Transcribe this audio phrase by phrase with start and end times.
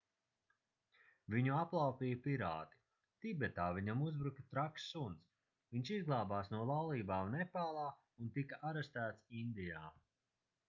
[1.33, 2.79] viņu aplaupīja pirāti
[3.25, 5.27] tibetā viņam uzbruka traks suns
[5.75, 7.83] viņš izglābās no laulībām nepālā
[8.25, 9.85] un tika arestēts indijā